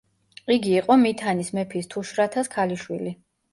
იგი 0.55 0.73
იყო 0.77 0.95
მითანის 1.01 1.53
მეფის 1.59 1.93
თუშრათას 1.93 2.53
ქალიშვილი. 2.59 3.17